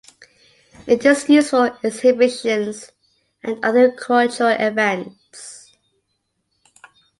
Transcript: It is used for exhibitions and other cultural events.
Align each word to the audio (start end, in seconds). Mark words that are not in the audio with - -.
It 0.87 1.05
is 1.05 1.29
used 1.29 1.51
for 1.51 1.77
exhibitions 1.83 2.91
and 3.43 3.63
other 3.63 3.91
cultural 3.91 4.49
events. 4.49 5.75